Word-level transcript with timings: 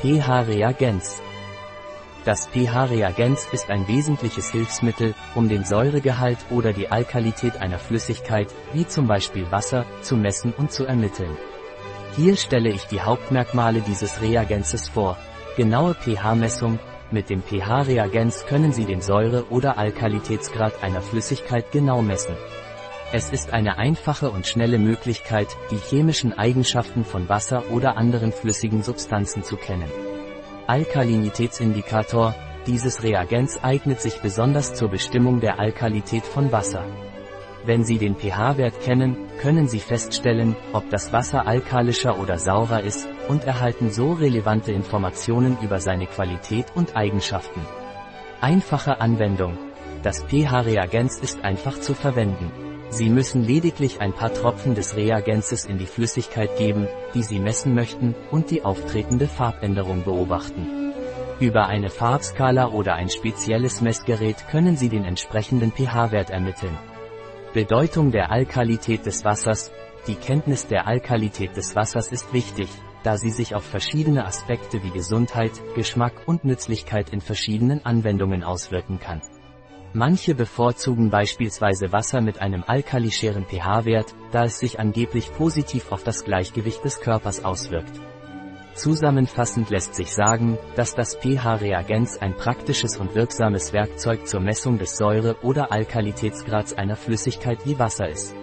pH-Reagenz. 0.00 1.20
Das 2.24 2.46
pH-Reagenz 2.46 3.48
ist 3.50 3.68
ein 3.68 3.88
wesentliches 3.88 4.48
Hilfsmittel, 4.52 5.12
um 5.34 5.48
den 5.48 5.64
Säuregehalt 5.64 6.38
oder 6.50 6.72
die 6.72 6.88
Alkalität 6.88 7.56
einer 7.56 7.80
Flüssigkeit, 7.80 8.46
wie 8.72 8.86
zum 8.86 9.08
Beispiel 9.08 9.50
Wasser, 9.50 9.86
zu 10.02 10.16
messen 10.16 10.54
und 10.56 10.70
zu 10.70 10.84
ermitteln. 10.84 11.36
Hier 12.14 12.36
stelle 12.36 12.70
ich 12.70 12.84
die 12.84 13.00
Hauptmerkmale 13.00 13.80
dieses 13.80 14.22
Reagenzes 14.22 14.88
vor. 14.88 15.16
Genaue 15.56 15.94
pH-Messung, 15.94 16.78
mit 17.10 17.28
dem 17.28 17.42
pH-Reagenz 17.42 18.46
können 18.46 18.72
Sie 18.72 18.84
den 18.84 19.00
Säure- 19.00 19.46
oder 19.50 19.78
Alkalitätsgrad 19.78 20.84
einer 20.84 21.02
Flüssigkeit 21.02 21.72
genau 21.72 22.02
messen. 22.02 22.36
Es 23.10 23.30
ist 23.30 23.54
eine 23.54 23.78
einfache 23.78 24.30
und 24.30 24.46
schnelle 24.46 24.78
Möglichkeit, 24.78 25.48
die 25.70 25.78
chemischen 25.78 26.38
Eigenschaften 26.38 27.06
von 27.06 27.26
Wasser 27.30 27.70
oder 27.70 27.96
anderen 27.96 28.32
flüssigen 28.32 28.82
Substanzen 28.82 29.42
zu 29.42 29.56
kennen. 29.56 29.90
Alkalinitätsindikator, 30.66 32.34
dieses 32.66 33.02
Reagenz 33.02 33.60
eignet 33.62 34.02
sich 34.02 34.20
besonders 34.20 34.74
zur 34.74 34.90
Bestimmung 34.90 35.40
der 35.40 35.58
Alkalität 35.58 36.24
von 36.24 36.52
Wasser. 36.52 36.84
Wenn 37.64 37.82
Sie 37.82 37.96
den 37.96 38.14
pH-Wert 38.14 38.82
kennen, 38.82 39.16
können 39.40 39.68
Sie 39.68 39.80
feststellen, 39.80 40.54
ob 40.74 40.90
das 40.90 41.10
Wasser 41.10 41.46
alkalischer 41.46 42.18
oder 42.18 42.36
saurer 42.36 42.82
ist, 42.82 43.08
und 43.26 43.44
erhalten 43.44 43.90
so 43.90 44.12
relevante 44.12 44.72
Informationen 44.72 45.56
über 45.62 45.80
seine 45.80 46.06
Qualität 46.06 46.66
und 46.74 46.94
Eigenschaften. 46.94 47.62
Einfache 48.42 49.00
Anwendung. 49.00 49.56
Das 50.02 50.24
pH-Reagenz 50.24 51.18
ist 51.18 51.42
einfach 51.42 51.80
zu 51.80 51.94
verwenden. 51.94 52.52
Sie 52.90 53.10
müssen 53.10 53.44
lediglich 53.44 54.00
ein 54.00 54.12
paar 54.12 54.32
Tropfen 54.32 54.74
des 54.74 54.96
Reagenzes 54.96 55.64
in 55.64 55.78
die 55.78 55.86
Flüssigkeit 55.86 56.56
geben, 56.56 56.88
die 57.14 57.22
Sie 57.22 57.38
messen 57.38 57.74
möchten, 57.74 58.14
und 58.30 58.50
die 58.50 58.64
auftretende 58.64 59.28
Farbänderung 59.28 60.04
beobachten. 60.04 60.94
Über 61.38 61.66
eine 61.66 61.90
Farbskala 61.90 62.68
oder 62.68 62.94
ein 62.94 63.10
spezielles 63.10 63.80
Messgerät 63.80 64.48
können 64.50 64.76
Sie 64.76 64.88
den 64.88 65.04
entsprechenden 65.04 65.70
pH-Wert 65.70 66.30
ermitteln. 66.30 66.76
Bedeutung 67.52 68.10
der 68.10 68.30
Alkalität 68.30 69.06
des 69.06 69.24
Wassers 69.24 69.70
Die 70.06 70.14
Kenntnis 70.14 70.66
der 70.66 70.86
Alkalität 70.86 71.56
des 71.56 71.76
Wassers 71.76 72.10
ist 72.10 72.32
wichtig, 72.32 72.68
da 73.02 73.16
sie 73.16 73.30
sich 73.30 73.54
auf 73.54 73.64
verschiedene 73.64 74.24
Aspekte 74.24 74.82
wie 74.82 74.90
Gesundheit, 74.90 75.52
Geschmack 75.74 76.14
und 76.26 76.44
Nützlichkeit 76.44 77.10
in 77.10 77.20
verschiedenen 77.20 77.84
Anwendungen 77.84 78.42
auswirken 78.42 78.98
kann. 78.98 79.20
Manche 79.94 80.34
bevorzugen 80.34 81.08
beispielsweise 81.08 81.92
Wasser 81.92 82.20
mit 82.20 82.42
einem 82.42 82.62
alkalischeren 82.66 83.46
pH-Wert, 83.46 84.14
da 84.32 84.44
es 84.44 84.58
sich 84.58 84.78
angeblich 84.78 85.32
positiv 85.32 85.92
auf 85.92 86.04
das 86.04 86.24
Gleichgewicht 86.24 86.84
des 86.84 87.00
Körpers 87.00 87.42
auswirkt. 87.42 87.98
Zusammenfassend 88.74 89.70
lässt 89.70 89.94
sich 89.94 90.14
sagen, 90.14 90.58
dass 90.76 90.94
das 90.94 91.16
pH-Reagenz 91.16 92.18
ein 92.18 92.36
praktisches 92.36 92.98
und 92.98 93.14
wirksames 93.14 93.72
Werkzeug 93.72 94.28
zur 94.28 94.40
Messung 94.40 94.78
des 94.78 94.96
Säure- 94.96 95.36
oder 95.42 95.72
Alkalitätsgrads 95.72 96.74
einer 96.74 96.94
Flüssigkeit 96.94 97.64
wie 97.64 97.78
Wasser 97.78 98.08
ist. 98.08 98.34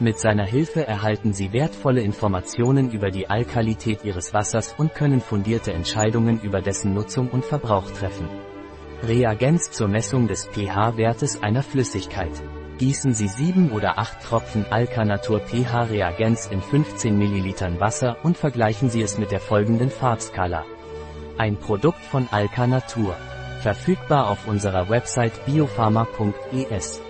Mit 0.00 0.18
seiner 0.18 0.44
Hilfe 0.44 0.86
erhalten 0.86 1.32
Sie 1.32 1.52
wertvolle 1.52 2.02
Informationen 2.02 2.90
über 2.90 3.10
die 3.10 3.30
Alkalität 3.30 4.04
Ihres 4.04 4.34
Wassers 4.34 4.74
und 4.76 4.94
können 4.94 5.20
fundierte 5.20 5.72
Entscheidungen 5.72 6.40
über 6.40 6.60
dessen 6.60 6.92
Nutzung 6.92 7.30
und 7.30 7.44
Verbrauch 7.44 7.88
treffen. 7.92 8.28
Reagenz 9.04 9.72
zur 9.72 9.88
Messung 9.88 10.28
des 10.28 10.46
pH-Wertes 10.46 11.42
einer 11.42 11.64
Flüssigkeit. 11.64 12.30
Gießen 12.78 13.14
Sie 13.14 13.26
7 13.26 13.72
oder 13.72 13.98
8 13.98 14.22
Tropfen 14.22 14.64
Alkanatur 14.70 15.40
pH-Reagenz 15.40 16.46
in 16.46 16.62
15 16.62 17.18
ml 17.18 17.80
Wasser 17.80 18.16
und 18.22 18.38
vergleichen 18.38 18.90
Sie 18.90 19.02
es 19.02 19.18
mit 19.18 19.32
der 19.32 19.40
folgenden 19.40 19.90
Farbskala. 19.90 20.64
Ein 21.36 21.56
Produkt 21.56 21.98
von 22.04 22.28
Alkanatur. 22.30 23.16
Verfügbar 23.60 24.30
auf 24.30 24.46
unserer 24.46 24.88
Website 24.88 25.46
biopharma.es. 25.46 27.00